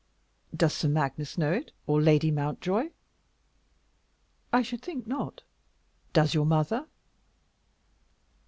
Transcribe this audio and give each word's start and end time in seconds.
"Does 0.55 0.73
Sir 0.73 0.87
Magnus 0.87 1.37
know 1.37 1.51
it, 1.53 1.73
or 1.85 2.01
Lady 2.01 2.31
Mountjoy?" 2.31 2.89
"I 4.51 4.63
should 4.63 4.81
think 4.81 5.05
not." 5.05 5.43
"Does 6.11 6.33
your 6.33 6.47
mother?" 6.47 6.87